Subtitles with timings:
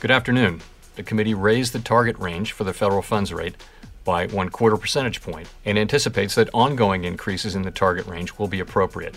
[0.00, 0.62] Good afternoon.
[0.96, 3.56] The committee raised the target range for the federal funds rate
[4.02, 8.48] by one quarter percentage point and anticipates that ongoing increases in the target range will
[8.48, 9.14] be appropriate.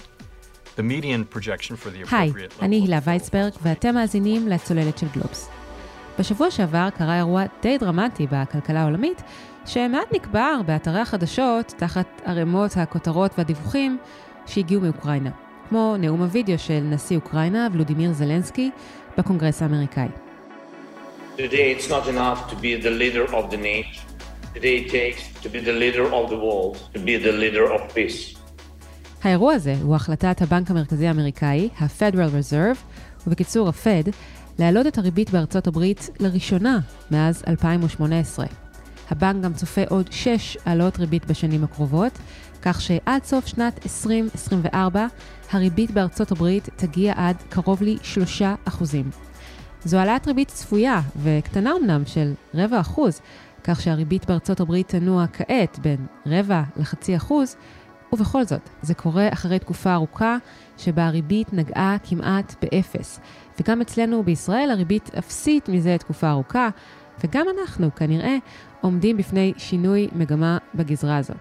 [0.75, 5.07] The median projection for the היי, appropriate אני level הילה וייסברג ואתם מאזינים לצוללת של
[5.13, 5.49] גלובס.
[6.19, 9.21] בשבוע שעבר קרה אירוע די דרמטי בכלכלה העולמית,
[9.65, 13.97] שמעט נקבר באתרי החדשות תחת ערימות הכותרות והדיווחים
[14.45, 15.31] שהגיעו מאוקראינה,
[15.69, 18.71] כמו נאום הוידאו של נשיא אוקראינה ולודימיר זלנסקי
[19.17, 20.22] בקונגרס האמריקאי.
[21.37, 24.05] Today, it's not enough to be the leader of the nation.
[24.53, 27.81] Today, it takes to be the leader of the world, to be the leader of
[27.95, 28.37] peace.
[29.23, 32.77] האירוע הזה הוא החלטת הבנק המרכזי האמריקאי, ה-Federal Reserve,
[33.27, 34.09] ובקיצור ה-Fed,
[34.59, 36.79] להעלות את הריבית בארצות הברית לראשונה
[37.11, 38.45] מאז 2018.
[39.09, 42.19] הבנק גם צופה עוד שש העלאות ריבית בשנים הקרובות,
[42.61, 45.07] כך שעד סוף שנת 2024
[45.51, 49.32] הריבית בארצות הברית תגיע עד קרוב ל-3%.
[49.85, 53.21] זו העלאת ריבית צפויה וקטנה אמנם של רבע אחוז,
[53.63, 57.55] כך שהריבית בארצות הברית תנוע כעת בין רבע לחצי אחוז,
[58.13, 60.37] ובכל זאת, זה קורה אחרי תקופה ארוכה
[60.77, 63.19] שבה הריבית נגעה כמעט באפס.
[63.59, 66.69] וגם אצלנו בישראל הריבית אפסית מזה תקופה ארוכה,
[67.23, 68.37] וגם אנחנו, כנראה,
[68.81, 71.37] עומדים בפני שינוי מגמה בגזרה הזאת.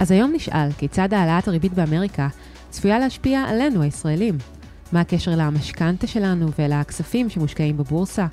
[0.00, 2.28] אז היום נשאל כיצד העלאת הריבית באמריקה
[2.70, 4.57] צפויה להשפיע עלינו, הישראלים.
[4.92, 8.26] מה הקשר למשכנתה שלנו ולכספים שמושקעים בבורסה?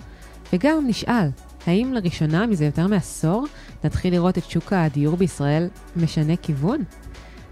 [0.53, 1.27] וגם נשאל,
[1.67, 3.45] האם לראשונה מזה יותר מעשור
[3.83, 6.83] נתחיל לראות את שוק הדיור בישראל משנה כיוון?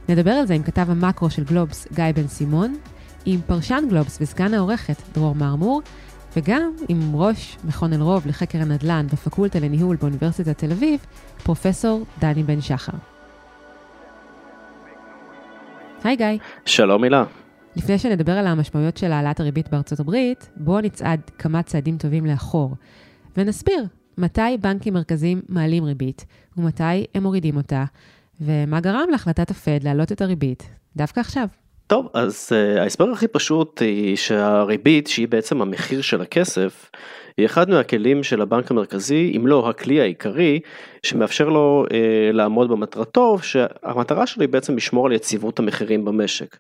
[0.09, 2.75] נדבר על זה עם כתב המקרו של גלובס, גיא בן סימון,
[3.25, 5.81] עם פרשן גלובס וסגן העורכת, דרור מרמור,
[6.37, 10.99] וגם עם ראש מכון אלרוב לחקר הנדל"ן בפקולטה לניהול באוניברסיטת תל אביב,
[11.43, 12.97] פרופסור דני בן שחר.
[16.03, 16.27] היי גיא.
[16.65, 17.42] שלום הילה.
[17.75, 22.75] לפני שנדבר על המשמעויות של העלאת הריבית בארצות הברית, בואו נצעד כמה צעדים טובים לאחור,
[23.37, 23.83] ונסביר
[24.17, 26.25] מתי בנקים מרכזיים מעלים ריבית,
[26.57, 27.83] ומתי הם מורידים אותה,
[28.41, 31.47] ומה גרם להחלטת הפד להעלות את הריבית דווקא עכשיו.
[31.87, 36.91] טוב, אז uh, ההסבר הכי פשוט היא שהריבית, שהיא בעצם המחיר של הכסף,
[37.37, 40.59] היא אחד מהכלים של הבנק המרכזי, אם לא הכלי העיקרי,
[41.05, 41.93] שמאפשר לו uh,
[42.33, 46.57] לעמוד במטרתו, שהמטרה שלו היא בעצם לשמור על יציבות המחירים במשק.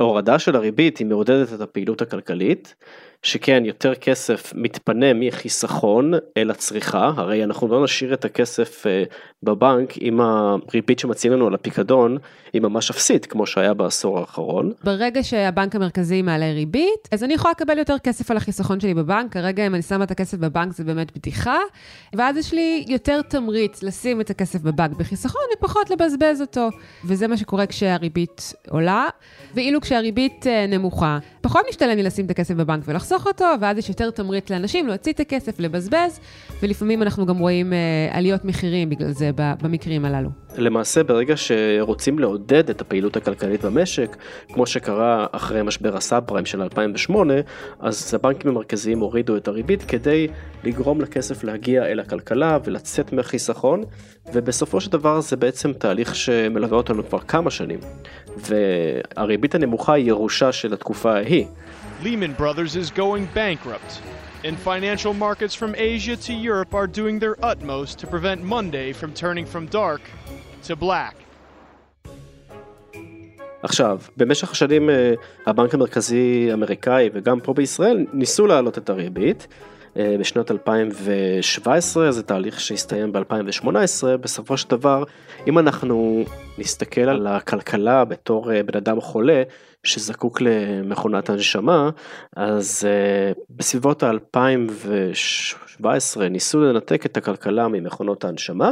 [0.00, 2.74] הורדה של הריבית היא מעודדת את הפעילות הכלכלית,
[3.22, 9.98] שכן יותר כסף מתפנה מחיסכון אל הצריכה, הרי אנחנו לא נשאיר את הכסף uh, בבנק
[9.98, 12.18] אם הריבית שמציעים לנו על הפיקדון
[12.52, 14.72] היא ממש אפסית, כמו שהיה בעשור האחרון.
[14.84, 19.32] ברגע שהבנק המרכזי מעלה ריבית, אז אני יכולה לקבל יותר כסף על החיסכון שלי בבנק,
[19.32, 21.58] כרגע אם אני שמה את הכסף בבנק זה באמת בדיחה,
[22.14, 26.68] ואז יש לי יותר תמריץ לשים את הכסף בבנק בחיסכון ופחות לבזבז אותו.
[27.04, 29.06] וזה מה שקורה כשהריבית עולה,
[29.54, 33.88] ואילו כשהריבית אה, נמוכה, פחות משתלם לי לשים את הכסף בבנק ולחסוך אותו, ואז יש
[33.88, 36.20] יותר תמריץ לאנשים להוציא את הכסף, לבזבז,
[36.62, 37.78] ולפעמים אנחנו גם רואים אה,
[38.10, 40.28] עליות מחירים בגלל זה במקרים הללו.
[40.56, 44.16] למעשה ברגע שרוצים לעודד את הפעילות הכלכלית במשק,
[44.52, 47.34] כמו שקרה אחרי משבר הסאב פריים של 2008,
[47.80, 50.05] אז הבנקים המרכזיים הורידו את הריבית כדי
[50.64, 53.82] לגרום לכסף להגיע אל הכלכלה ולצאת מהחיסכון,
[54.32, 57.78] ובסופו של דבר זה בעצם תהליך שמלווה אותנו כבר כמה שנים.
[58.36, 61.46] והריבית הנמוכה היא ירושה של התקופה ההיא.
[62.02, 63.92] Lehman Brothers is going bankrupt,
[64.44, 69.10] and financial markets from Asia to Europe are doing their utmost to prevent Monday from
[69.22, 70.02] turning from dark
[70.68, 71.14] to black.
[73.62, 75.14] עכשיו, במשך השנים אה,
[75.46, 79.46] הבנק המרכזי האמריקאי וגם פה בישראל ניסו להעלות את הריבית.
[79.98, 83.68] אה, בשנת 2017 זה תהליך שהסתיים ב-2018,
[84.20, 85.04] בסופו של דבר
[85.46, 86.24] אם אנחנו
[86.58, 89.42] נסתכל על הכלכלה בתור אה, בן אדם חולה
[89.82, 91.90] שזקוק למכונת הנשמה,
[92.36, 92.88] אז
[93.50, 98.70] בסביבות ה-2017 ניסו לנתק את הכלכלה ממכונות ההנשמה,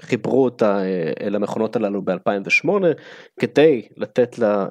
[0.00, 0.82] חיברו אותה
[1.20, 2.68] אל המכונות הללו ב-2008
[3.40, 4.66] כדי לתת לה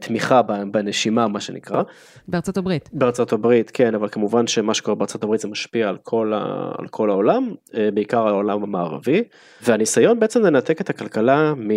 [0.00, 1.82] תמיכה בנשימה מה שנקרא.
[2.28, 2.90] בארצות הברית.
[2.92, 6.88] בארצות הברית כן אבל כמובן שמה שקורה בארצות הברית זה משפיע על כל, ה, על
[6.88, 7.54] כל העולם
[7.94, 9.22] בעיקר על העולם המערבי
[9.62, 11.68] והניסיון בעצם לנתק את הכלכלה מ...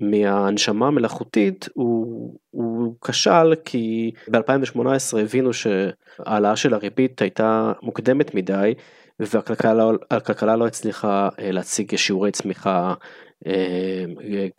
[0.00, 8.74] מהנשמה המלאכותית הוא, הוא כשל כי ב-2018 הבינו שהעלאה של הריבית הייתה מוקדמת מדי
[9.20, 12.94] והכלכלה לא הצליחה להציג שיעורי צמיחה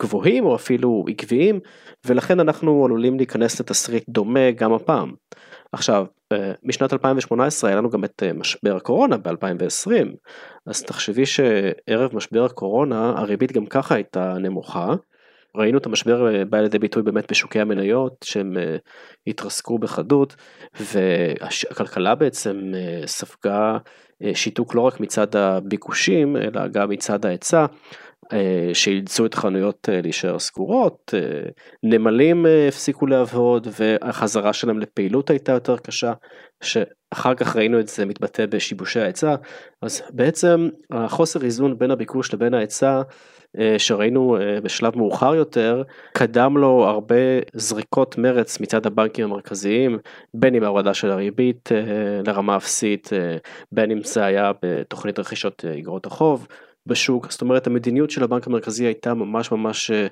[0.02, 1.60] גבוהים או אפילו עקביים
[2.06, 5.12] ולכן אנחנו עלולים להיכנס לתסריט דומה גם הפעם.
[5.72, 6.06] עכשיו
[6.62, 9.90] משנת 2018 היה לנו גם את משבר הקורונה ב-2020
[10.66, 14.94] אז תחשבי שערב משבר הקורונה הריבית גם ככה הייתה נמוכה
[15.58, 18.56] ראינו את המשבר בא לידי ביטוי באמת בשוקי המניות שהם
[19.26, 20.36] התרסקו בחדות
[20.80, 22.72] והכלכלה בעצם
[23.06, 23.78] ספגה
[24.34, 27.66] שיתוק לא רק מצד הביקושים אלא גם מצד ההיצע.
[28.32, 31.50] אה, שאילצו את חנויות אה, להישאר סגורות, אה,
[31.82, 36.12] נמלים הפסיקו לעבוד והחזרה שלהם לפעילות הייתה יותר קשה,
[36.62, 39.34] שאחר כך ראינו את זה מתבטא בשיבושי ההיצע,
[39.82, 43.02] אז בעצם החוסר איזון בין הביקוש לבין ההיצע
[43.78, 45.82] שראינו בשלב מאוחר יותר,
[46.12, 47.14] קדם לו הרבה
[47.52, 49.98] זריקות מרץ מצד הבנקים המרכזיים,
[50.34, 51.68] בין אם ההורדה של הריבית
[52.26, 53.10] לרמה אפסית,
[53.72, 56.46] בין אם זה היה בתוכנית רכישות אגרות החוב.
[56.88, 60.06] בשוק, זאת אומרת המדיניות של הבנק המרכזי הייתה ממש ממש אה,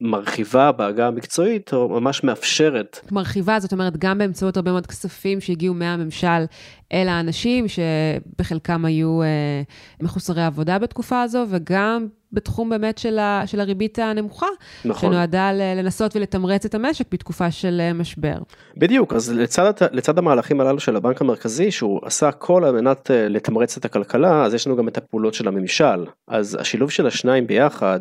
[0.00, 3.00] מרחיבה בעגה המקצועית או ממש מאפשרת.
[3.12, 6.44] מרחיבה זאת אומרת גם באמצעות הרבה מאוד כספים שהגיעו מהממשל
[6.92, 9.62] אל האנשים שבחלקם היו אה,
[10.02, 14.46] מחוסרי עבודה בתקופה הזו וגם בתחום באמת של, ה, של הריבית הנמוכה,
[14.84, 15.10] נכון.
[15.10, 18.36] שנועדה לנסות ולתמרץ את המשק בתקופה של אה, משבר.
[18.76, 23.28] בדיוק, אז לצד, לצד המהלכים הללו של הבנק המרכזי, שהוא עשה הכל על מנת אה,
[23.28, 26.04] לתמרץ את הכלכלה, אז יש לנו גם את הפעולות של הממשל.
[26.28, 28.00] אז השילוב של השניים ביחד,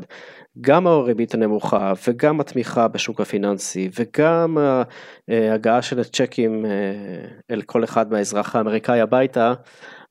[0.62, 4.58] גם הריבית הנמוכה וגם התמיכה בשוק הפיננסי וגם
[5.28, 6.66] ההגעה אה, של הצ'קים
[7.52, 9.54] אל כל אחד מהאזרח האמריקאי הביתה,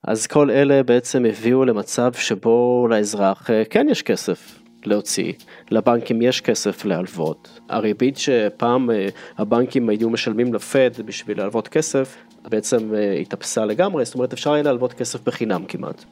[0.06, 5.32] אז כל אלה בעצם הביאו למצב שבו לאזרח אה, כן יש כסף להוציא,
[5.70, 7.60] לבנקים יש כסף להלוות.
[7.68, 9.08] הריבית שפעם אה,
[9.38, 12.16] הבנקים היו משלמים לפד בשביל להלוות כסף,
[12.48, 16.04] בעצם אה, התאפסה לגמרי, זאת אומרת אפשר היה להלוות כסף בחינם כמעט.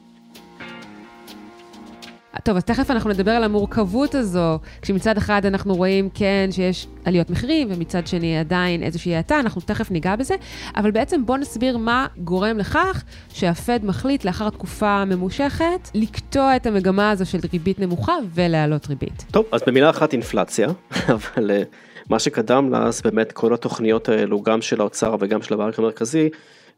[2.45, 7.29] טוב, אז תכף אנחנו נדבר על המורכבות הזו, כשמצד אחד אנחנו רואים, כן, שיש עליות
[7.29, 10.35] מחירים, ומצד שני עדיין איזושהי האטה, אנחנו תכף ניגע בזה,
[10.75, 17.11] אבל בעצם בואו נסביר מה גורם לכך שהפד מחליט לאחר תקופה ממושכת לקטוע את המגמה
[17.11, 19.25] הזו של ריבית נמוכה ולהעלות ריבית.
[19.31, 20.67] טוב, אז במילה אחת אינפלציה,
[21.15, 21.63] אבל אה,
[22.09, 26.29] מה שקדם לה, אז באמת כל התוכניות האלו, גם של האוצר וגם של הבנק המרכזי,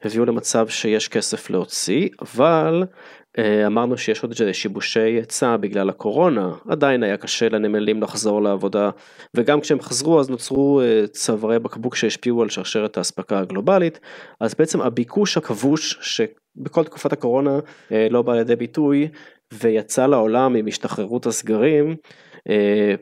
[0.04, 2.84] הביאו למצב שיש כסף להוציא, אבל
[3.40, 8.90] אמרנו שיש עוד שיבושי היצע בגלל הקורונה, עדיין היה קשה לנמלים לחזור לעבודה,
[9.34, 14.00] וגם כשהם חזרו אז נוצרו אה, צווארי בקבוק שהשפיעו על שרשרת האספקה הגלובלית,
[14.40, 17.60] אז בעצם הביקוש הכבוש שבכל תקופת הקורונה
[17.92, 19.08] אה, לא בא לידי ביטוי,
[19.54, 21.96] ויצא לעולם עם השתחררות הסגרים, אה,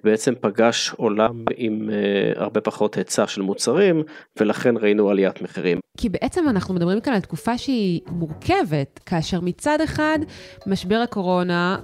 [0.04, 4.04] בעצם פגש עולם עם אה, הרבה פחות היצע של מוצרים,
[4.40, 5.80] ולכן ראינו עליית מחירים.
[5.98, 10.20] כי בעצם אנחנו מדברים כאן על תקופה שהיא מורכבת, כאשר מצד אחד
[10.68, 11.78] משבר הקורונה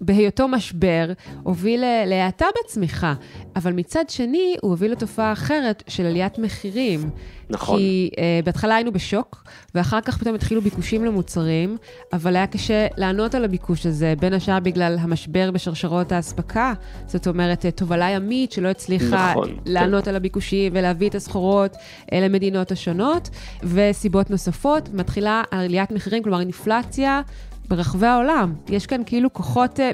[0.00, 1.12] בהיותו משבר,
[1.42, 3.14] הוביל להאטה בצמיחה,
[3.56, 7.10] אבל מצד שני, הוא הוביל לתופעה אחרת של עליית מחירים.
[7.50, 7.78] נכון.
[7.78, 9.44] כי uh, בהתחלה היינו בשוק,
[9.74, 11.76] ואחר כך פתאום התחילו ביקושים למוצרים,
[12.12, 16.72] אבל היה קשה לענות על הביקוש הזה, בין השאר בגלל המשבר בשרשרות האספקה.
[17.06, 20.10] זאת אומרת, אה, תובלה ימית שלא הצליחה נכון, לענות כן.
[20.10, 21.76] על הביקושים ולהביא את הסחורות
[22.12, 23.30] אל המדינות השונות,
[23.62, 27.20] וסיבות נוספות, מתחילה עליית מחירים, כלומר אינפלציה
[27.70, 28.54] ברחבי העולם.
[28.68, 29.90] יש כאן כאילו כוחות אה,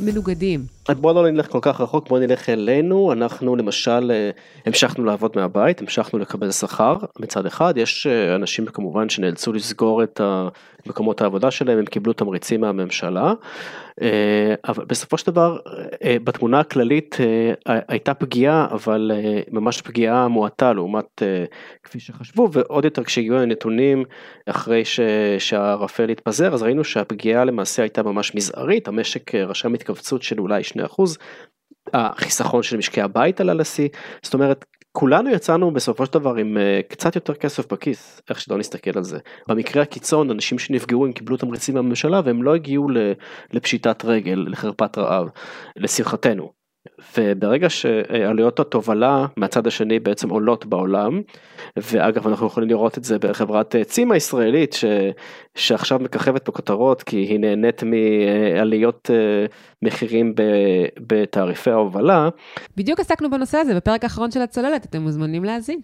[0.00, 0.60] מנוגדים.
[1.00, 4.30] בוא לא נלך כל כך רחוק, בוא נלך אלינו, אנחנו למשל אה,
[4.66, 10.20] המשכנו לעבוד מהבית, המשכנו לקבל שכר מצד אחד, יש אה, אנשים כמובן שנאלצו לסגור את
[10.86, 13.32] מקומות העבודה שלהם, הם קיבלו תמריצים מהממשלה,
[14.68, 15.58] אבל בסופו של דבר
[16.24, 17.16] בתמונה הכללית
[17.66, 19.10] הייתה פגיעה, אבל
[19.50, 21.22] ממש פגיעה מועטה לעומת
[21.82, 24.04] כפי שחשבו, ועוד יותר כשהגיעו הנתונים
[24.46, 24.82] אחרי
[25.38, 31.02] שהערפל התפזר, אז ראינו שהפגיעה למעשה הייתה ממש מזערית, המשק רשם התכווצות של אולי 2%,
[31.92, 33.88] החיסכון של משקי הבית עלה לשיא,
[34.22, 38.58] זאת אומרת כולנו יצאנו בסופו של דבר עם uh, קצת יותר כסף בכיס, איך שלא
[38.58, 39.18] נסתכל על זה.
[39.48, 42.88] במקרה הקיצון אנשים שנפגעו הם קיבלו תמריצים מהממשלה והם לא הגיעו
[43.52, 45.28] לפשיטת רגל, לחרפת רעב,
[45.76, 46.57] לשמחתנו.
[47.18, 51.20] וברגע שעלויות התובלה מהצד השני בעצם עולות בעולם,
[51.76, 54.84] ואגב אנחנו יכולים לראות את זה בחברת צימה ישראלית ש,
[55.54, 59.46] שעכשיו מככבת בכותרות כי היא נהנית מעליות אה,
[59.82, 60.34] מחירים
[61.00, 62.28] בתעריפי ההובלה.
[62.76, 65.80] בדיוק עסקנו בנושא הזה בפרק האחרון של הצוללת, אתם מוזמנים להאזין.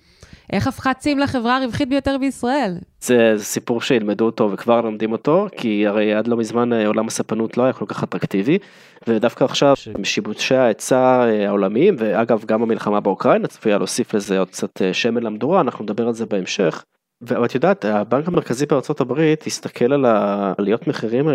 [0.52, 2.74] איך הפכה צים לחברה הרווחית ביותר בישראל?
[3.00, 7.56] זה, סיפור שילמדו אותו וכבר לומדים אותו, כי הרי עד לא מזמן אה, עולם הספנות
[7.56, 8.58] לא היה כל כך אטרקטיבי,
[9.06, 9.74] ודווקא עכשיו
[10.04, 15.22] שיבושי ההיצע אה, העולמיים, ואגב גם המלחמה באוקראינה צפויה להוסיף לזה עוד קצת אה, שמן
[15.22, 16.84] למדורה, אנחנו נדבר על זה בהמשך.
[17.22, 21.28] ואת יודעת, הבנק המרכזי בארצות הברית הסתכל על העליות מחירים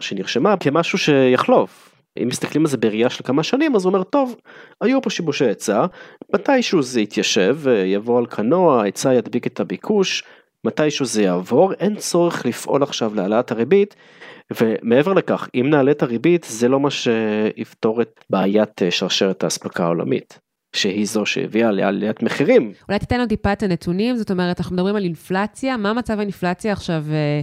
[0.00, 1.95] שנרשמה כמשהו שיחלוף.
[2.22, 4.36] אם מסתכלים על זה בראייה של כמה שנים אז הוא אומר טוב
[4.80, 5.86] היו פה שיבושי היצע
[6.34, 10.24] מתישהו זה יתיישב יבוא על כנו ההיצע ידביק את הביקוש
[10.66, 13.96] מתישהו זה יעבור, אין צורך לפעול עכשיו להעלאת הריבית,
[14.60, 19.84] ומעבר לכך, אם נעלה את הריבית, זה לא מה שיפתור את בעיית אה, שרשרת האספקה
[19.84, 20.38] העולמית.
[20.76, 22.72] שהיא זו שהביאה לעליית מחירים.
[22.88, 26.72] אולי תיתן לנו טיפה את הנתונים, זאת אומרת, אנחנו מדברים על אינפלציה, מה מצב האינפלציה
[26.72, 27.40] עכשיו אה,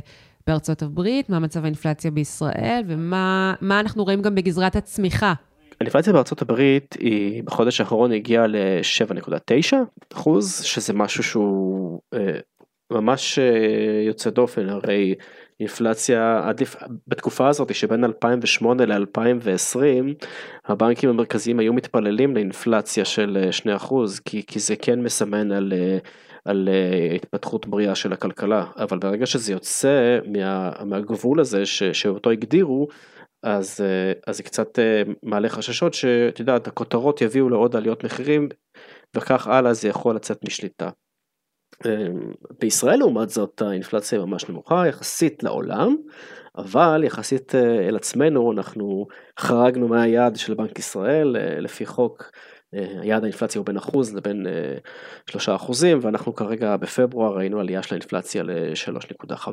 [0.47, 5.33] בארצות הברית, מה מצב האינפלציה בישראל, ומה אנחנו רואים גם בגזרת הצמיחה.
[5.81, 9.73] האינפלציה בארצות הברית היא בחודש האחרון הגיעה ל-7.9
[10.13, 12.39] אחוז, שזה משהו שהוא אה,
[12.91, 15.15] ממש אה, יוצא דופן, הרי
[15.59, 16.75] אינפלציה עד לפ...
[17.07, 20.25] בתקופה הזאת שבין 2008 ל-2020
[20.65, 25.97] הבנקים המרכזיים היו מתפללים לאינפלציה של 2% אה, כי, כי זה כן מסמן על, אה,
[26.45, 26.69] על
[27.15, 32.87] התפתחות בריאה של הכלכלה אבל ברגע שזה יוצא מה, מהגבול הזה ש, שאותו הגדירו
[33.43, 33.79] אז
[34.29, 34.79] זה קצת
[35.23, 38.49] מעלה חששות שאת יודעת הכותרות יביאו לעוד עליות מחירים
[39.15, 40.89] וכך הלאה זה יכול לצאת משליטה.
[41.85, 45.95] אמ, בישראל לעומת זאת האינפלציה ממש נמוכה יחסית לעולם,
[46.57, 49.07] אבל יחסית אה, אל עצמנו אנחנו
[49.39, 52.31] חרגנו מהיעד של בנק ישראל אה, לפי חוק.
[52.75, 54.47] אה, יעד האינפלציה הוא בין אחוז לבין
[55.29, 59.47] שלושה אחוזים ואנחנו כרגע בפברואר ראינו עלייה של האינפלציה ל-3.5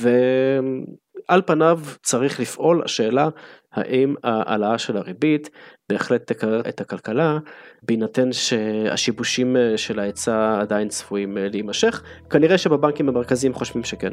[0.00, 3.28] ועל פניו צריך לפעול השאלה
[3.72, 5.50] האם העלאה של הריבית
[5.88, 7.38] בהחלט תקרר את הכלכלה,
[7.82, 14.12] בהינתן שהשיבושים אה, של ההיצע עדיין צפויים אה, להימשך, כנראה שבבנקים המרכזיים חושבים שכן.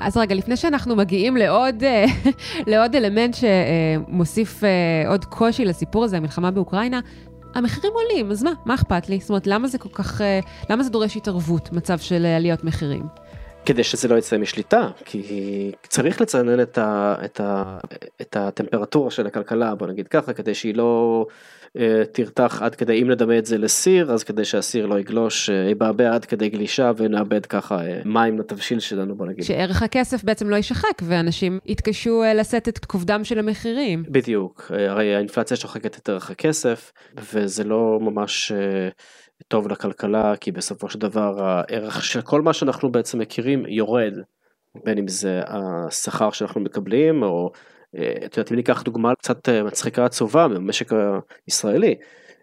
[0.00, 2.04] אז רגע, לפני שאנחנו מגיעים לעוד, אה,
[2.70, 4.62] לעוד אלמנט שמוסיף
[5.08, 7.00] עוד קושי לסיפור הזה, המלחמה באוקראינה,
[7.54, 8.52] המחירים עולים, אז מה?
[8.64, 9.18] מה אכפת לי?
[9.20, 10.20] זאת אומרת, למה זה כל כך,
[10.70, 13.02] למה זה דורש התערבות, מצב של עליות מחירים?
[13.68, 17.78] כדי שזה לא יצא משליטה, כי צריך לצנן את, ה, את, ה,
[18.20, 21.26] את הטמפרטורה של הכלכלה, בוא נגיד ככה, כדי שהיא לא
[22.12, 26.14] תרתח עד כדי, אם נדמה את זה לסיר, אז כדי שהסיר לא יגלוש, uh, יבעבע
[26.14, 29.44] עד כדי גלישה ונאבד ככה uh, מים לתבשיל שלנו, בוא נגיד.
[29.44, 34.04] שערך הכסף בעצם לא יישחק, ואנשים יתקשו לשאת את כובדם של המחירים.
[34.08, 36.92] בדיוק, הרי האינפלציה שוחקת את ערך הכסף,
[37.32, 38.52] וזה לא ממש...
[39.48, 44.14] טוב לכלכלה כי בסופו של דבר הערך של כל מה שאנחנו בעצם מכירים יורד
[44.84, 47.60] בין אם זה השכר שאנחנו מקבלים או אה,
[47.94, 50.92] את יודעת אם ניקח דוגמה קצת אה, מצחיקה עצובה במשק
[51.46, 51.94] הישראלי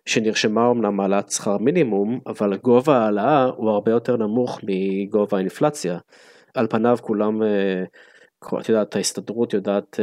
[0.06, 5.98] שנרשמה אמנם העלאת שכר מינימום אבל גובה ההעלאה הוא הרבה יותר נמוך מגובה האינפלציה.
[6.54, 7.42] על פניו כולם
[8.54, 10.00] אה, את יודעת ההסתדרות יודעת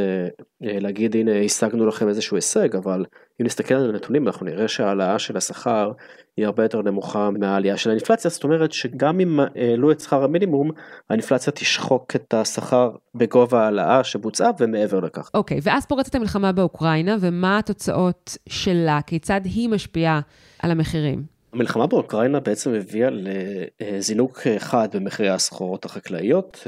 [0.61, 3.05] להגיד הנה השגנו לכם איזשהו הישג אבל
[3.41, 5.91] אם נסתכל על הנתונים אנחנו נראה שהעלאה של השכר
[6.37, 10.71] היא הרבה יותר נמוכה מהעלייה של האינפלציה, זאת אומרת שגם אם העלו את שכר המינימום,
[11.09, 15.29] האינפלציה תשחוק את השכר בגובה העלאה שבוצעה ומעבר לכך.
[15.33, 18.99] אוקיי, okay, ואז פורצת המלחמה באוקראינה, ומה התוצאות שלה?
[19.07, 20.21] כיצד היא משפיעה
[20.59, 21.32] על המחירים?
[21.53, 26.67] המלחמה באוקראינה בעצם הביאה לזינוק חד במחירי הסחורות החקלאיות,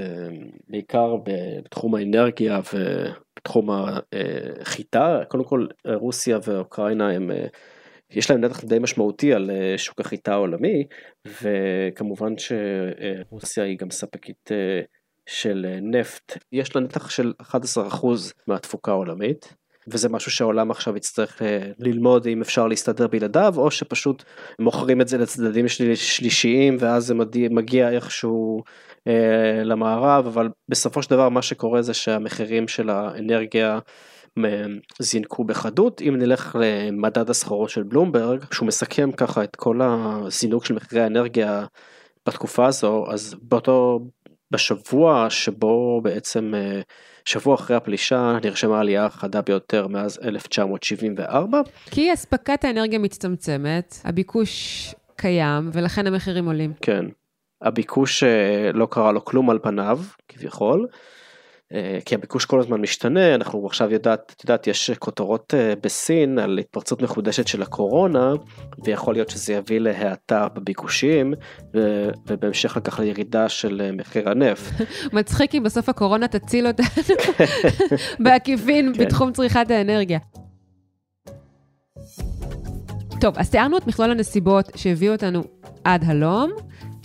[0.69, 5.19] בעיקר בתחום האנרגיה ובתחום החיטה.
[5.27, 7.31] קודם כל רוסיה ואוקראינה הם
[8.09, 10.83] יש להם נתח די משמעותי על אה, שוק החיטה העולמי,
[11.41, 14.81] וכמובן שרוסיה היא גם ספקית אה,
[15.25, 16.37] של אה, נפט.
[16.51, 17.45] יש לה נתח של 11%
[18.47, 19.53] מהתפוקה העולמית.
[19.87, 21.41] וזה משהו שהעולם עכשיו יצטרך
[21.79, 24.23] ללמוד אם אפשר להסתדר בלעדיו או שפשוט
[24.59, 25.65] מוכרים את זה לצדדים
[25.95, 27.13] שלישיים ואז זה
[27.49, 28.63] מגיע איכשהו
[29.07, 33.79] אה, למערב אבל בסופו של דבר מה שקורה זה שהמחירים של האנרגיה
[34.99, 36.01] זינקו בחדות.
[36.01, 41.65] אם נלך למדד הסחרות של בלומברג שהוא מסכם ככה את כל הזינוק של מחירי האנרגיה
[42.27, 43.99] בתקופה הזו אז באותו
[44.51, 46.81] בשבוע שבו בעצם אה,
[47.25, 51.61] שבוע אחרי הפלישה נרשמה העלייה החדה ביותר מאז 1974.
[51.91, 56.73] כי אספקת האנרגיה מצטמצמת הביקוש קיים ולכן המחירים עולים.
[56.81, 57.05] כן
[57.61, 60.87] הביקוש אה, לא קרה לו כלום על פניו כביכול.
[61.75, 66.39] אה, כי הביקוש כל הזמן משתנה, אנחנו עכשיו יודעת, את יודעת, יש כותרות אה, בסין
[66.39, 68.33] על התפרצות מחודשת של הקורונה,
[68.83, 71.33] ויכול להיות שזה יביא להאטה בביקושים,
[72.27, 74.73] ובהמשך לכך לירידה של אה, מחיר הנפט.
[75.13, 76.85] מצחיק אם בסוף הקורונה תציל אותנו
[78.23, 79.05] בעקיפין כן.
[79.05, 80.19] בתחום צריכת האנרגיה.
[83.21, 85.43] טוב, אז תיארנו את מכלול הנסיבות שהביאו אותנו
[85.83, 86.51] עד הלום,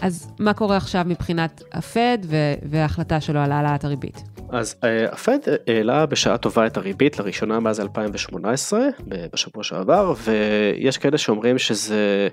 [0.02, 2.18] אז מה קורה עכשיו מבחינת הפד
[2.62, 4.29] וההחלטה שלו על העלאת הריבית?
[4.52, 4.76] אז
[5.12, 8.80] הפד אה, העלה בשעה טובה את הריבית לראשונה מאז 2018
[9.32, 12.28] בשבוע שעבר ויש כאלה שאומרים שזה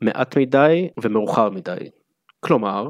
[0.00, 1.90] מעט מדי ומאוחר מדי.
[2.40, 2.88] כלומר,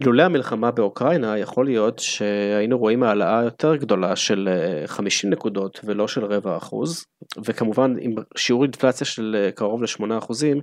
[0.00, 4.48] לולא המלחמה באוקראינה יכול להיות שהיינו רואים העלאה יותר גדולה של
[4.86, 7.04] 50 אה, נקודות ולא של רבע אחוז
[7.44, 10.60] וכמובן עם שיעור אינפלציה של אה, קרוב ל-8 אחוזים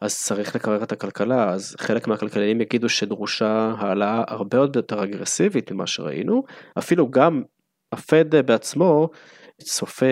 [0.00, 5.86] אז צריך לקרר את הכלכלה, אז חלק מהכלכלנים יגידו שדרושה העלאה הרבה יותר אגרסיבית ממה
[5.86, 6.44] שראינו,
[6.78, 7.42] אפילו גם
[7.92, 9.08] הפד בעצמו
[9.62, 10.06] צופה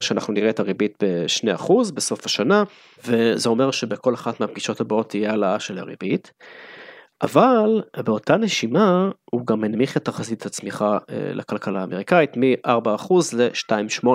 [0.00, 2.64] שאנחנו נראה את הריבית ב-2% בסוף השנה,
[3.04, 6.32] וזה אומר שבכל אחת מהפגישות הבאות תהיה העלאה של הריבית.
[7.24, 14.08] אבל באותה נשימה הוא גם הנמיך את תחזית הצמיחה אה, לכלכלה האמריקאית מ-4% ל-2.8.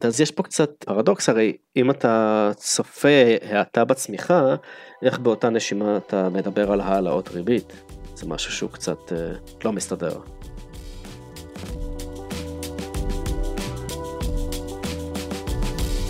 [0.00, 3.08] אז יש פה קצת פרדוקס, הרי אם אתה צופה
[3.42, 4.54] האטה בצמיחה,
[5.02, 7.72] איך באותה נשימה אתה מדבר על העלאות ריבית?
[8.14, 9.32] זה משהו שהוא קצת אה,
[9.64, 10.18] לא מסתדר.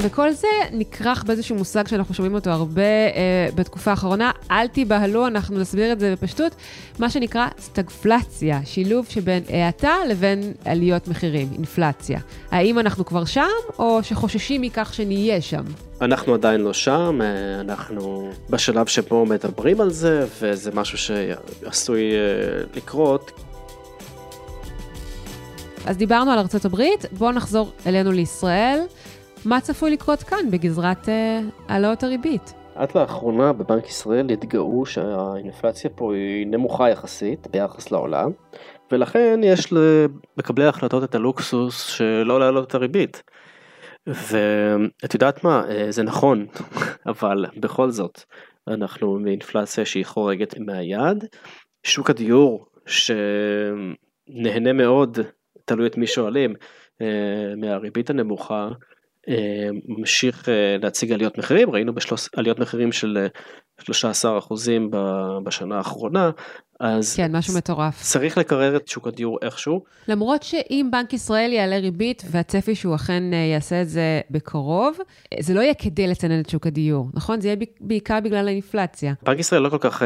[0.02, 5.58] וכל זה נכרך באיזשהו מושג שאנחנו שומעים אותו הרבה אה, בתקופה האחרונה, אל תיבהלו, אנחנו
[5.58, 6.54] נסביר את זה בפשטות,
[6.98, 12.20] מה שנקרא סטגפלציה, שילוב שבין האטה לבין עליות מחירים, אינפלציה.
[12.50, 15.62] האם אנחנו כבר שם, או שחוששים מכך שנהיה שם?
[16.00, 22.18] אנחנו עדיין לא שם, אה, אנחנו בשלב שבו מדברים על זה, וזה משהו שעשוי אה,
[22.74, 23.30] לקרות.
[25.86, 28.80] אז דיברנו על ארצות הברית, בואו נחזור אלינו לישראל.
[29.44, 32.54] מה צפוי לקרות כאן בגזרת אה, העלאות הריבית?
[32.74, 38.30] עד לאחרונה בבנק ישראל התגאו שהאינפלציה פה היא נמוכה יחסית ביחס לעולם,
[38.92, 43.22] ולכן יש למקבלי ההחלטות את הלוקסוס שלא להעלות את הריבית.
[44.06, 46.46] ואת יודעת מה, אה, זה נכון,
[47.12, 48.22] אבל בכל זאת,
[48.68, 51.24] אנחנו מאינפלציה שהיא חורגת מהיעד.
[51.82, 55.18] שוק הדיור שנהנה מאוד,
[55.64, 56.54] תלוי את מי שואלים,
[57.00, 58.68] אה, מהריבית הנמוכה,
[59.88, 63.26] ממשיך אה, להציג עליות מחירים, ראינו בשלוש, עליות מחירים של
[63.80, 64.90] 13 אה, אחוזים
[65.44, 66.30] בשנה האחרונה,
[66.82, 68.02] אז כן, משהו מטורף.
[68.02, 69.84] צריך לקרר את שוק הדיור איכשהו.
[70.08, 73.22] למרות שאם בנק ישראל יעלה ריבית, והצפי שהוא אכן
[73.52, 74.98] יעשה את זה בקרוב,
[75.40, 77.40] זה לא יהיה כדי לצנן את שוק הדיור, נכון?
[77.40, 79.12] זה יהיה בעיקר בגלל האינפלציה.
[79.22, 80.02] בנק ישראל לא כל כך,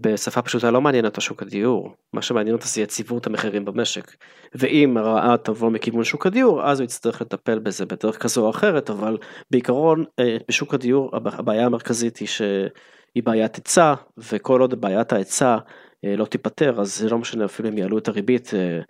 [0.00, 1.94] בשפה פשוטה, לא מעניין אותו שוק הדיור.
[2.12, 4.12] מה שמעניין אותו זה יציבות המחירים במשק.
[4.54, 8.90] ואם הרעה תבוא מכיוון שוק הדיור, אז הוא יצטרך לטפל בזה בדרך כזו או אחרת,
[8.90, 9.16] אבל
[9.50, 10.04] בעיקרון
[10.48, 15.58] בשוק הדיור הבעיה המרכזית היא שהיא בעיית היצע, וכל עוד בעיית ההיצע אה,
[16.02, 18.80] לא תיפתר, אז זה לא משנה אפילו אם יעלו את הריבית אה,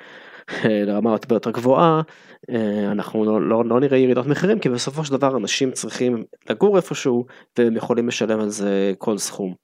[0.64, 2.02] אה, לרמה הרבה יותר גבוהה,
[2.90, 7.26] אנחנו לא, לא, לא נראה ירידות מחירים, כי בסופו של דבר אנשים צריכים לגור איפשהו,
[7.58, 9.54] והם יכולים לשלם על זה כל סכום.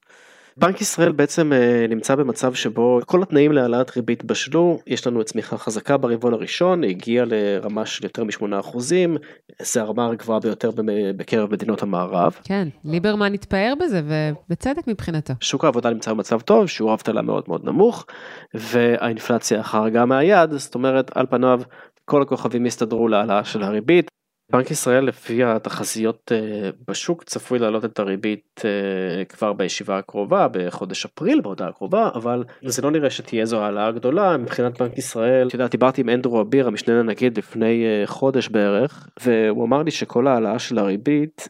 [0.57, 5.57] בנק ישראל בעצם אה, נמצא במצב שבו כל התנאים להעלאת ריבית בשלו, יש לנו צמיחה
[5.57, 9.17] חזקה ברבעון הראשון, הגיע לרמה של יותר מ-8 אחוזים,
[9.61, 10.71] זה הרמה הגבוהה ביותר
[11.17, 12.37] בקרב מדינות המערב.
[12.43, 15.33] כן, ליברמן התפאר בזה, ובצדק מבחינתו.
[15.39, 18.05] שוק העבודה נמצא במצב טוב, שיעור אבטלה מאוד מאוד נמוך,
[18.53, 21.61] והאינפלציה חרגה מהיד, זאת אומרת, על פניו
[22.05, 24.07] כל הכוכבים יסתדרו להעלאה של הריבית.
[24.51, 31.05] בנק ישראל לפי התחזיות אה, בשוק צפוי להעלות את הריבית אה, כבר בישיבה הקרובה בחודש
[31.05, 35.47] אפריל בהודעה הקרובה אבל זה לא נראה שתהיה איזו העלאה גדולה מבחינת בנק ישראל.
[35.47, 39.91] אתה יודע, דיברתי עם אנדרו אביר המשנה לנגיד לפני אה, חודש בערך והוא אמר לי
[39.91, 41.49] שכל העלאה של הריבית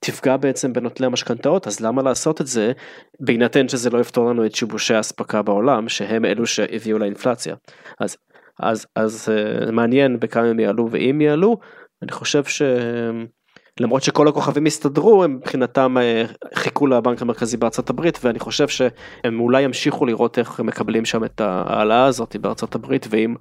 [0.00, 2.72] תפגע בעצם בנוטלי המשכנתאות אז למה לעשות את זה
[3.20, 7.54] בהינתן שזה לא יפתור לנו את שיבושי האספקה בעולם שהם אלו שהביאו לאינפלציה.
[8.00, 8.16] אז
[8.58, 9.28] אז אז
[9.72, 11.58] מעניין בכמה הם יעלו ואם יעלו.
[12.02, 18.38] אני חושב שלמרות שכל הכוכבים הסתדרו הם מבחינתם אה, חיכו לבנק המרכזי בארצות הברית ואני
[18.38, 23.34] חושב שהם אולי ימשיכו לראות איך הם מקבלים שם את ההעלאה הזאת בארצות הברית ואם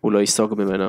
[0.00, 0.88] הוא לא ייסוג ממנה.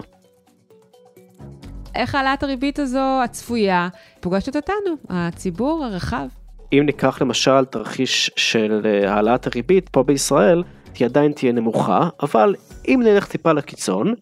[1.95, 3.87] איך העלאת הריבית הזו הצפויה
[4.19, 6.27] פוגשת אותנו, הציבור הרחב?
[6.73, 10.63] אם ניקח למשל תרחיש של אה, העלאת הריבית פה בישראל,
[10.99, 12.55] היא עדיין תהיה נמוכה, אבל
[12.87, 14.13] אם נלך טיפה לקיצון,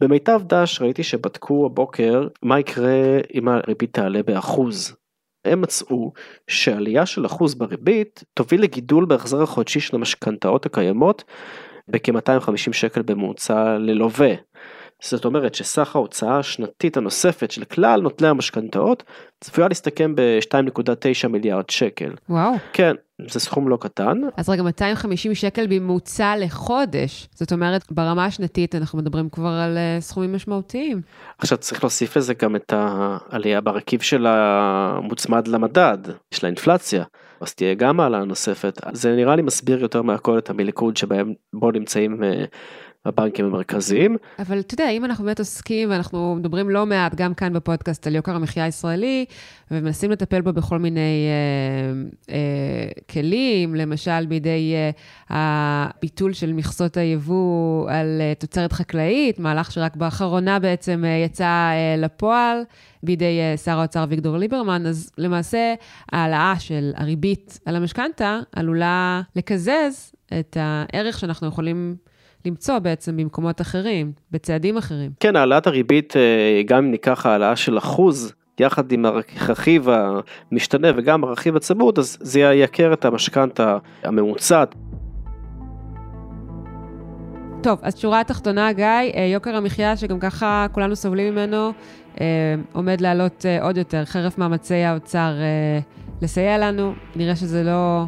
[0.00, 4.96] במיטב דש ראיתי שבדקו הבוקר מה יקרה אם הריבית תעלה באחוז.
[5.44, 6.12] הם מצאו
[6.48, 11.24] שעלייה של אחוז בריבית תוביל לגידול בהחזר החודשי של המשכנתאות הקיימות
[11.88, 14.34] בכ-250 שקל בממוצע ללווה.
[15.02, 19.02] זאת אומרת שסך ההוצאה השנתית הנוספת של כלל נוטלי המשכנתאות
[19.40, 22.10] צפויה להסתכם ב-2.9 מיליארד שקל.
[22.28, 22.52] וואו.
[22.72, 22.94] כן,
[23.30, 24.20] זה סכום לא קטן.
[24.36, 27.28] אז רגע, 250 שקל בממוצע לחודש.
[27.34, 31.00] זאת אומרת, ברמה השנתית אנחנו מדברים כבר על uh, סכומים משמעותיים.
[31.38, 35.98] עכשיו צריך להוסיף לזה גם את העלייה ברכיב של המוצמד למדד,
[36.34, 37.04] יש לה אינפלציה.
[37.40, 38.80] אז תהיה גם העלאה נוספת.
[38.92, 42.26] זה נראה לי מסביר יותר מהכל את המיליקוד שבהם בו נמצאים uh,
[43.06, 44.16] הבנקים המרכזיים.
[44.38, 48.14] אבל אתה יודע, אם אנחנו באמת עוסקים, ואנחנו מדברים לא מעט, גם כאן בפודקאסט, על
[48.14, 49.24] יוקר המחיה הישראלי,
[49.70, 54.90] ומנסים לטפל בו בכל מיני אה, אה, כלים, למשל בידי אה,
[55.30, 61.94] הביטול של מכסות היבוא על אה, תוצרת חקלאית, מהלך שרק באחרונה בעצם אה, יצא אה,
[61.98, 62.62] לפועל.
[63.02, 65.74] בידי אה, שר האוצר אביגדור ליברמן, אז למעשה
[66.12, 71.96] העלאה של הריבית על המשכנתה עלולה לקזז את הערך שאנחנו יכולים
[72.46, 75.10] למצוא בעצם במקומות אחרים, בצעדים אחרים.
[75.20, 81.24] כן, העלאת הריבית, אה, גם אם ניקח העלאה של אחוז, יחד עם הרכיב המשתנה וגם
[81.24, 84.74] הרכיב הצמוד, אז זה ייקר את המשכנתה הממוצעת.
[87.62, 91.72] טוב, אז שורה התחתונה, גיא, אה, יוקר המחיה, שגם ככה כולנו סובלים ממנו,
[92.72, 95.32] עומד לעלות עוד יותר, חרף מאמצי האוצר
[96.22, 96.94] לסייע לנו.
[97.16, 98.04] נראה שזה לא,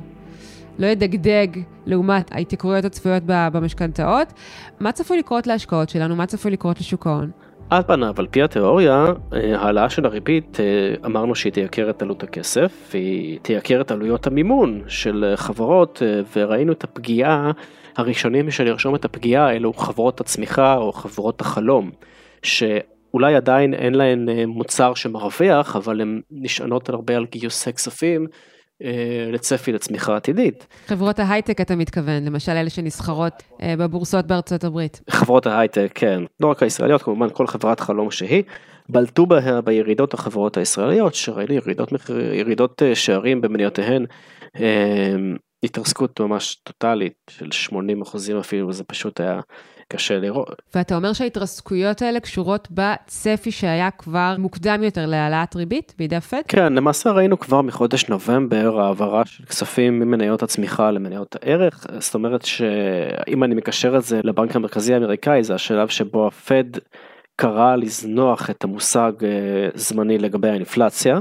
[0.79, 1.47] לא ידגדג
[1.87, 4.33] לעומת ההתייקרויות הצפויות במשכנתאות.
[4.81, 6.17] מה צפוי לקרות להשקעות שלנו?
[6.17, 7.31] מה צפוי לקרות לשוק ההון?
[7.71, 10.64] על פניו, על פי התיאוריה, אה, העלאה של הריבית, אה,
[11.07, 16.73] אמרנו שהיא תייקר את עלות הכסף, היא תייקר את עלויות המימון של חברות, אה, וראינו
[16.73, 17.51] את הפגיעה,
[17.97, 21.91] הראשונים שנרשום את הפגיעה אלו חברות הצמיחה או חברות החלום,
[22.43, 28.27] שאולי עדיין אין להן מוצר שמרוויח, אבל הן נשענות הרבה על גיוסי כספים.
[28.85, 30.67] אה, לצפי לצמיחה עתידית.
[30.87, 35.01] חברות ההייטק אתה מתכוון, למשל אלה שנסחרות אה, בבורסות בארצות הברית.
[35.11, 36.23] חברות ההייטק, כן.
[36.41, 38.43] לא רק הישראליות, כמובן כל חברת חלום שהיא.
[38.88, 41.93] בלטו בה בירידות החברות הישראליות, שראינו ירידות,
[42.33, 44.05] ירידות אה, שערים במניותיהן,
[45.62, 49.41] התרסקות ממש טוטאלית של 80 אחוזים אפילו, וזה פשוט היה
[49.88, 50.62] קשה לראות.
[50.74, 56.42] ואתה אומר שההתרסקויות האלה קשורות בצפי שהיה כבר מוקדם יותר להעלאת ריבית בידי הפד?
[56.48, 62.44] כן, למעשה ראינו כבר מחודש נובמבר העברה של כספים ממניות הצמיחה למניות הערך, זאת אומרת
[62.44, 66.64] שאם אני מקשר את זה לבנק המרכזי האמריקאי, זה השלב שבו הפד
[67.37, 71.18] קרא לזנוח את המושג אה, זמני לגבי האינפלציה.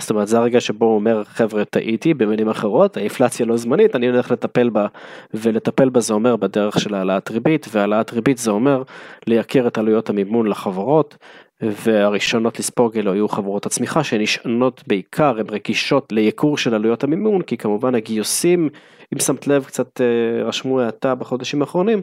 [0.00, 4.08] זאת אומרת זה הרגע שבו הוא אומר חבר'ה טעיתי במילים אחרות האינפלציה לא זמנית אני
[4.08, 4.86] הולך לטפל בה
[5.34, 8.82] ולטפל בה זה אומר בדרך של העלאת ריבית והעלאת ריבית זה אומר
[9.26, 11.16] לייקר את עלויות המימון לחברות
[11.60, 17.56] והראשונות לספוג אלו היו חברות הצמיחה שנשענות בעיקר הן רגישות לייקור של עלויות המימון כי
[17.56, 18.68] כמובן הגיוסים
[19.14, 22.00] אם שמת לב קצת אה, רשמו האטה בחודשים האחרונים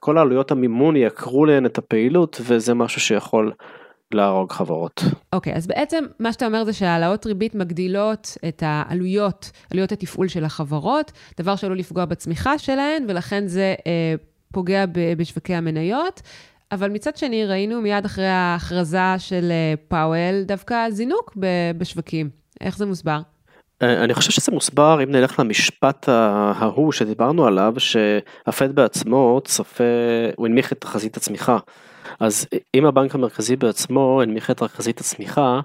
[0.00, 3.52] כל העלויות המימון יקרו להן את הפעילות וזה משהו שיכול
[4.14, 5.02] להרוג חברות.
[5.32, 10.28] אוקיי, okay, אז בעצם מה שאתה אומר זה שהעלאות ריבית מגדילות את העלויות, עלויות התפעול
[10.28, 14.14] של החברות, דבר שעלול לפגוע בצמיחה שלהן, ולכן זה אה,
[14.52, 14.84] פוגע
[15.16, 16.22] בשווקי המניות.
[16.72, 21.36] אבל מצד שני, ראינו מיד אחרי ההכרזה של אה, פאוול דווקא זינוק
[21.78, 22.30] בשווקים.
[22.60, 23.20] איך זה מוסבר?
[23.82, 29.84] אה, אני חושב שזה מוסבר אם נלך למשפט ההוא שדיברנו עליו, שהפד בעצמו צופה,
[30.36, 31.58] הוא הנמיך את תחזית הצמיחה.
[32.20, 35.60] אז אם הבנק המרכזי בעצמו הנמיך את תחזית הצמיחה,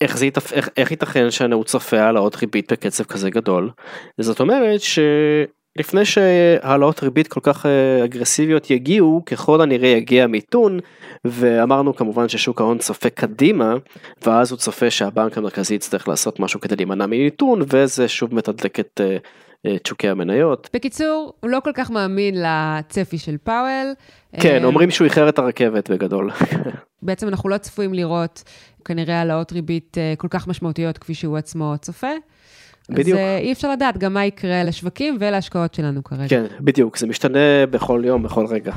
[0.00, 0.52] איך, זה יתפ...
[0.52, 3.70] איך, איך ייתכן שהוא צופה העלאות ריבית בקצב כזה גדול?
[4.20, 10.80] זאת אומרת שלפני שהעלאות ריבית כל כך אה, אגרסיביות יגיעו, ככל הנראה יגיע מיתון,
[11.24, 13.74] ואמרנו כמובן ששוק ההון צופה קדימה,
[14.26, 19.00] ואז הוא צופה שהבנק המרכזי יצטרך לעשות משהו כדי להימנע ממיתון, וזה שוב מתדלק את
[19.04, 19.16] אה,
[19.66, 20.70] את שוקי המניות.
[20.74, 23.92] בקיצור, הוא לא כל כך מאמין לצפי של פאוול.
[24.40, 26.30] כן, אה, אומרים שהוא איחר את הרכבת בגדול.
[27.02, 28.42] בעצם אנחנו לא צפויים לראות
[28.84, 32.08] כנראה העלאות ריבית אה, כל כך משמעותיות כפי שהוא עצמו צופה.
[32.90, 33.18] בדיוק.
[33.18, 36.28] אז אה, אי אפשר לדעת גם מה יקרה לשווקים ולהשקעות שלנו כרגע.
[36.28, 38.72] כן, בדיוק, זה משתנה בכל יום, בכל רגע,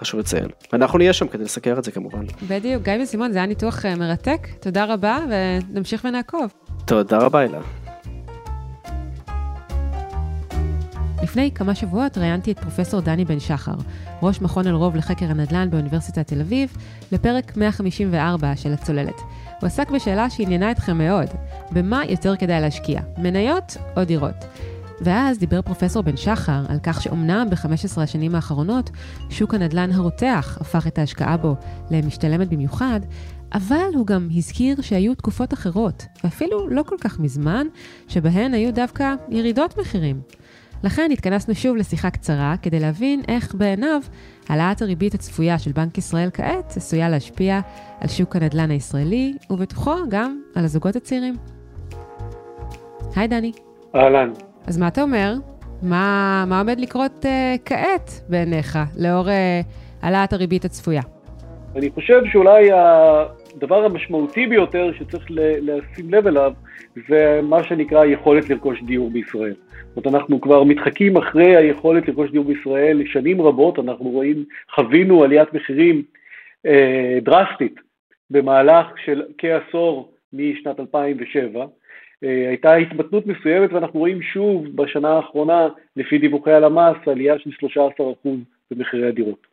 [0.00, 0.48] חשוב לציין.
[0.72, 2.24] אנחנו נהיה שם כדי לסקר את זה כמובן.
[2.48, 6.52] בדיוק, גיא וסימון, זה היה ניתוח מרתק, תודה רבה ונמשיך ונעקוב.
[6.86, 7.87] תודה רבה, אלה.
[11.28, 13.74] לפני כמה שבועות ראיינתי את פרופסור דני בן שחר,
[14.22, 16.76] ראש מכון אלרוב לחקר הנדל"ן באוניברסיטת תל אביב,
[17.12, 19.20] לפרק 154 של הצוללת.
[19.60, 21.26] הוא עסק בשאלה שעניינה אתכם מאוד,
[21.70, 24.34] במה יותר כדאי להשקיע, מניות או דירות?
[25.00, 28.90] ואז דיבר פרופסור בן שחר על כך שאומנם ב-15 השנים האחרונות
[29.30, 31.56] שוק הנדל"ן הרותח הפך את ההשקעה בו
[31.90, 33.00] למשתלמת במיוחד,
[33.52, 37.66] אבל הוא גם הזכיר שהיו תקופות אחרות, ואפילו לא כל כך מזמן,
[38.08, 40.20] שבהן היו דווקא ירידות מחירים.
[40.84, 44.00] לכן התכנסנו שוב לשיחה קצרה כדי להבין איך בעיניו
[44.48, 47.60] העלאת הריבית הצפויה של בנק ישראל כעת עשויה להשפיע
[48.00, 51.34] על שוק הנדל"ן הישראלי, ובתוכו גם על הזוגות הצעירים.
[53.16, 53.52] היי דני.
[53.94, 54.32] אהלן.
[54.66, 55.34] אז מה אתה אומר?
[55.82, 59.30] מה, מה עומד לקרות uh, כעת בעיניך, לאור uh,
[60.02, 61.02] העלאת הריבית הצפויה?
[61.76, 62.70] אני חושב שאולי
[63.56, 66.52] הדבר המשמעותי ביותר שצריך לשים לב אליו
[67.08, 69.54] זה מה שנקרא יכולת לרכוש דיור בישראל.
[69.94, 75.24] זאת אומרת, אנחנו כבר מתחקים אחרי היכולת לרכוש דיור בישראל שנים רבות, אנחנו רואים, חווינו
[75.24, 76.02] עליית מחירים
[76.66, 77.80] אה, דרסטית
[78.30, 81.66] במהלך של כעשור משנת 2007.
[82.24, 87.50] אה, הייתה התמתנות מסוימת ואנחנו רואים שוב בשנה האחרונה, לפי דיווחי הלמ"ס, עלייה של
[88.24, 88.28] 13%
[88.70, 89.46] במחירי הדירות.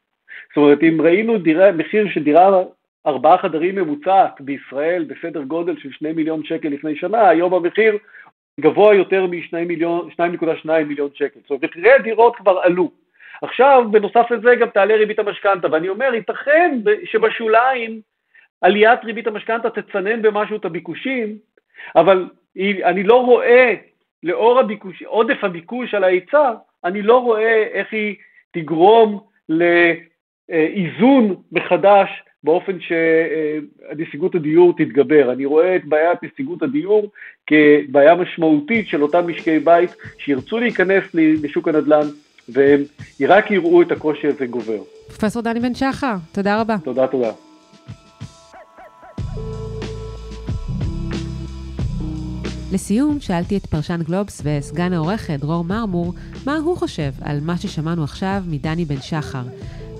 [0.49, 2.63] זאת אומרת, אם ראינו דירה, מחיר של דירה
[3.07, 7.97] ארבעה חדרים ממוצעת בישראל בסדר גודל של 2 מיליון שקל לפני שנה, היום המחיר
[8.59, 10.23] גבוה יותר מ-2.2
[10.85, 11.39] מיליון שקל.
[11.41, 12.91] זאת אומרת, מחירי הדירות כבר עלו.
[13.41, 18.01] עכשיו, בנוסף לזה גם תעלה ריבית המשכנתה, ואני אומר, ייתכן שבשוליים
[18.61, 21.37] עליית ריבית המשכנתה תצנן במשהו את הביקושים,
[21.95, 22.29] אבל
[22.83, 23.73] אני לא רואה,
[24.23, 28.15] לאור הביקוש, עודף הביקוש על ההיצע, אני לא רואה איך היא
[28.51, 35.31] תגרום לאיזון מחדש באופן שנסיגות הדיור תתגבר.
[35.33, 37.11] אני רואה את בעיית נסיגות הדיור
[37.47, 42.07] כבעיה משמעותית של אותם משקי בית שירצו להיכנס לשוק הנדל"ן
[42.49, 42.83] והם
[43.27, 44.79] רק יראו את הקושי הזה גובר.
[45.07, 46.75] פרופסור דני בן שחר, תודה רבה.
[46.83, 47.31] תודה, תודה.
[52.73, 56.13] לסיום, שאלתי את פרשן גלובס וסגן העורכת דרור מרמור
[56.45, 59.43] מה הוא חושב על מה ששמענו עכשיו מדני בן שחר,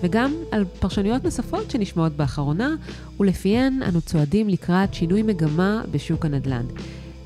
[0.06, 2.76] וגם על פרשנויות נוספות שנשמעות באחרונה,
[3.20, 6.66] ולפיהן אנו צועדים לקראת שינוי מגמה בשוק הנדל"ן.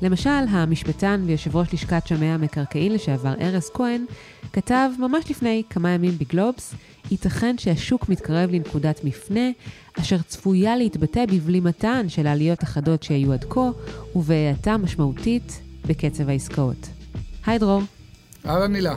[0.02, 4.04] למשל, המשפטן ויושב ראש לשכת שמאי המקרקעין לשעבר ארז כהן,
[4.52, 6.74] כתב ממש לפני כמה ימים בגלובס,
[7.10, 9.50] ייתכן שהשוק מתקרב לנקודת מפנה,
[10.00, 13.70] אשר צפויה להתבטא בבלימתן של העליות החדות שהיו עד כה,
[14.16, 16.88] ובהאטה משמעותית בקצב העסקאות.
[17.46, 17.82] היי דרור.
[18.46, 18.94] אהלן מילה.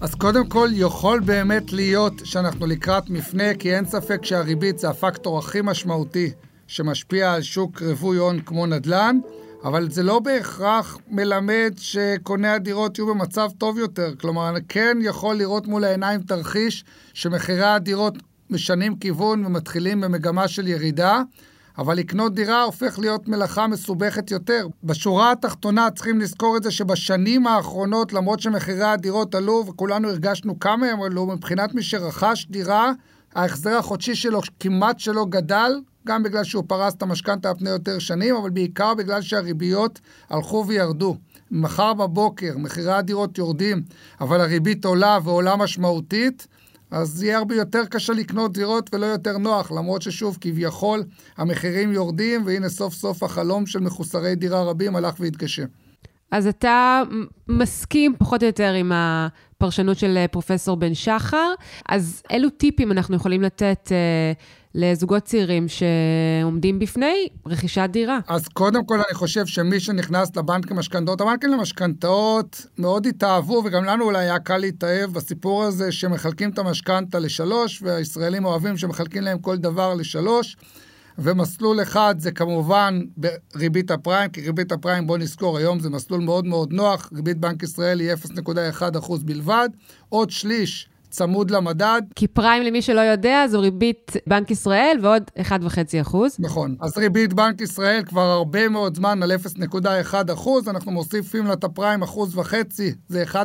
[0.00, 5.38] אז קודם כל, יכול באמת להיות שאנחנו לקראת מפנה, כי אין ספק שהריבית זה הפקטור
[5.38, 6.30] הכי משמעותי
[6.66, 9.18] שמשפיע על שוק רווי הון כמו נדל"ן.
[9.64, 14.14] אבל זה לא בהכרח מלמד שקוני הדירות יהיו במצב טוב יותר.
[14.20, 18.14] כלומר, כן יכול לראות מול העיניים תרחיש שמחירי הדירות
[18.50, 21.22] משנים כיוון ומתחילים במגמה של ירידה,
[21.78, 24.66] אבל לקנות דירה הופך להיות מלאכה מסובכת יותר.
[24.84, 30.86] בשורה התחתונה צריכים לזכור את זה שבשנים האחרונות, למרות שמחירי הדירות עלו וכולנו הרגשנו כמה
[30.86, 32.92] הם עלו, מבחינת מי שרכש דירה,
[33.34, 35.72] ההחזר החודשי שלו כמעט שלא גדל,
[36.06, 40.64] גם בגלל שהוא פרס את המשכנתה על פני יותר שנים, אבל בעיקר בגלל שהריביות הלכו
[40.66, 41.16] וירדו.
[41.50, 43.82] מחר בבוקר מחירי הדירות יורדים,
[44.20, 46.46] אבל הריבית עולה ועולה משמעותית,
[46.90, 51.02] אז יהיה הרבה יותר קשה לקנות דירות ולא יותר נוח, למרות ששוב, כביכול,
[51.36, 55.66] המחירים יורדים, והנה סוף סוף החלום של מחוסרי דירה רבים הלך והתגשם.
[56.30, 57.02] אז אתה
[57.48, 61.52] מסכים פחות או יותר עם הפרשנות של אה, פרופסור בן שחר,
[61.88, 64.32] אז אילו טיפים אנחנו יכולים לתת אה,
[64.76, 68.18] לזוגות צעירים שעומדים בפני רכישת דירה?
[68.28, 74.04] אז קודם כל אני חושב שמי שנכנס לבנק למשכנתאות, הבנקים למשכנתאות מאוד התאהבו, וגם לנו
[74.04, 79.56] אולי היה קל להתאהב בסיפור הזה שמחלקים את המשכנתה לשלוש, והישראלים אוהבים שמחלקים להם כל
[79.56, 80.56] דבר לשלוש.
[81.18, 86.46] ומסלול אחד זה כמובן בריבית הפריים, כי ריבית הפריים, בואו נזכור, היום זה מסלול מאוד
[86.46, 89.68] מאוד נוח, ריבית בנק ישראל היא 0.1% בלבד,
[90.08, 92.02] עוד שליש צמוד למדד.
[92.14, 95.52] כי פריים, למי שלא יודע, זו ריבית בנק ישראל ועוד 1.5
[96.00, 96.36] אחוז.
[96.38, 96.76] נכון.
[96.80, 101.64] אז ריבית בנק ישראל כבר הרבה מאוד זמן על 0.1 אחוז, אנחנו מוסיפים לה את
[101.64, 103.36] הפריים אחוז וחצי, זה 1.6,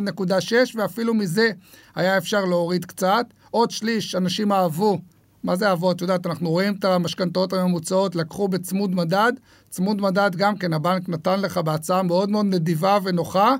[0.75, 1.49] ואפילו מזה
[1.95, 3.25] היה אפשר להוריד קצת.
[3.51, 4.99] עוד שליש, אנשים אהבו.
[5.43, 5.91] מה זה אהבו?
[5.91, 9.34] את יודעת, אנחנו רואים את המשכנתאות הממוצעות, לקחו בצמוד מדד.
[9.69, 13.55] צמוד מדד גם כן, הבנק נתן לך בהצעה מאוד מאוד נדיבה ונוחה,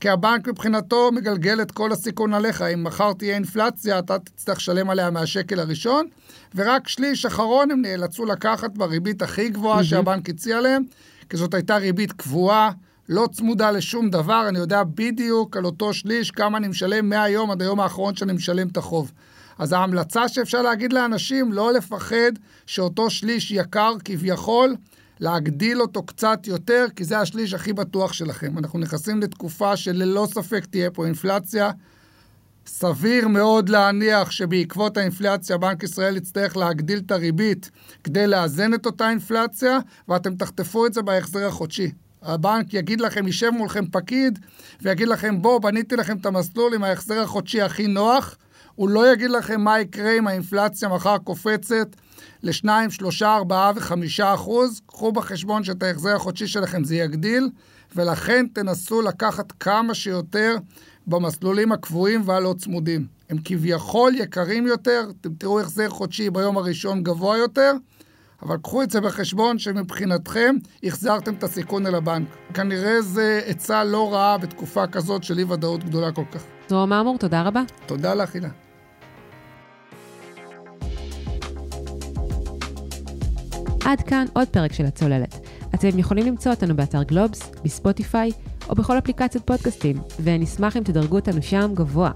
[0.00, 2.62] כי הבנק מבחינתו מגלגל את כל הסיכון עליך.
[2.62, 6.06] אם מחר תהיה אינפלציה, אתה תצטרך לשלם עליה מהשקל הראשון,
[6.54, 9.84] ורק שליש אחרון הם נאלצו לקחת בריבית הכי גבוהה mm-hmm.
[9.84, 10.82] שהבנק הציע להם,
[11.28, 12.70] כי זאת הייתה ריבית קבועה,
[13.08, 17.62] לא צמודה לשום דבר, אני יודע בדיוק על אותו שליש כמה אני משלם מהיום עד
[17.62, 19.12] היום האחרון שאני משלם את החוב.
[19.58, 22.32] אז ההמלצה שאפשר להגיד לאנשים, לא לפחד
[22.66, 24.76] שאותו שליש יקר כביכול,
[25.20, 28.58] להגדיל אותו קצת יותר, כי זה השליש הכי בטוח שלכם.
[28.58, 31.70] אנחנו נכנסים לתקופה שללא ספק תהיה פה אינפלציה.
[32.66, 37.70] סביר מאוד להניח שבעקבות האינפלציה בנק ישראל יצטרך להגדיל את הריבית
[38.04, 39.78] כדי לאזן את אותה אינפלציה,
[40.08, 41.90] ואתם תחטפו את זה בהחזר החודשי.
[42.22, 44.38] הבנק יגיד לכם, יישב מולכם פקיד,
[44.82, 48.36] ויגיד לכם, בואו, בניתי לכם את המסלול עם ההחזר החודשי הכי נוח.
[48.74, 51.88] הוא לא יגיד לכם מה יקרה אם האינפלציה מחר קופצת
[52.42, 57.50] ל-2, 3, 4 ו-5 אחוז, קחו בחשבון שאת ההחזר החודשי שלכם זה יגדיל,
[57.96, 60.56] ולכן תנסו לקחת כמה שיותר
[61.06, 63.06] במסלולים הקבועים והלא צמודים.
[63.30, 67.72] הם כביכול יקרים יותר, אתם תראו החזר חודשי ביום הראשון גבוה יותר,
[68.42, 72.28] אבל קחו את זה בחשבון שמבחינתכם החזרתם את הסיכון אל הבנק.
[72.54, 76.42] כנראה זה עצה לא רעה בתקופה כזאת של אי ודאות גדולה כל כך.
[76.68, 77.62] דרור מרמור, תודה רבה.
[77.86, 78.69] תודה לך, הילה.
[83.90, 85.46] עד כאן עוד פרק של הצוללת.
[85.74, 88.30] אתם יכולים למצוא אותנו באתר גלובס, בספוטיפיי
[88.68, 92.10] או בכל אפליקציות פודקאסטים, ונשמח אם תדרגו אותנו שם גבוה.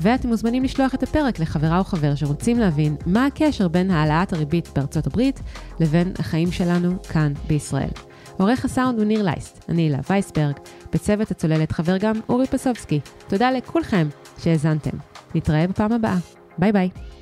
[0.00, 4.68] ואתם מוזמנים לשלוח את הפרק לחברה או חבר שרוצים להבין מה הקשר בין העלאת הריבית
[4.76, 5.40] בארצות הברית
[5.80, 7.90] לבין החיים שלנו כאן בישראל.
[8.38, 10.54] עורך הסאונד הוא ניר לייסט, אני הילה וייסברג,
[10.92, 13.00] בצוות הצוללת חבר גם אורי פסובסקי.
[13.28, 14.08] תודה לכולכם
[14.38, 14.96] שהאזנתם.
[15.34, 16.16] נתראה בפעם הבאה.
[16.58, 17.13] ביי ביי.